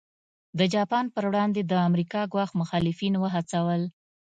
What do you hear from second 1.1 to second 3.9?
پر وړاندې د امریکا ګواښ مخالفین وهڅول.